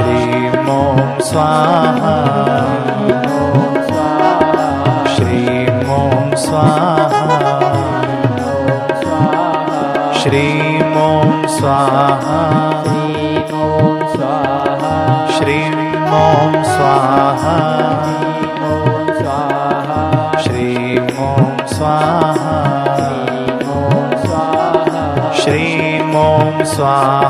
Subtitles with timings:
[0.00, 2.12] श्रीं ॐ स्वाहा
[5.14, 5.66] श्रीं
[5.96, 7.24] ॐ स्वाहा
[10.20, 12.38] श्रीं ॐ स्वाहा
[15.38, 15.68] श्रीं
[16.20, 17.56] ॐ स्वाहा
[20.46, 22.56] श्रीं ॐ स्वाहा
[25.42, 27.29] श्रीं ॐ स्वाहा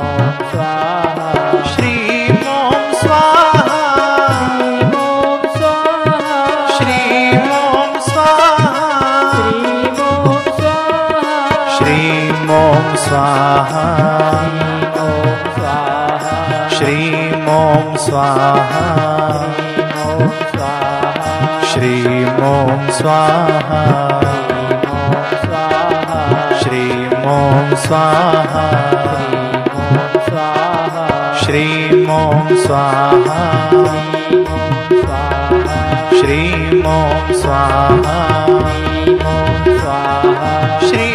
[22.11, 23.81] श्रीं ॐ स्वाहा।
[26.63, 28.65] श्रीं ॐ स्वाहा।
[31.43, 33.39] श्रीं ॐ स्वाहा।
[36.11, 38.17] श्रीं ॐ स्वाहा।
[40.89, 41.10] श्री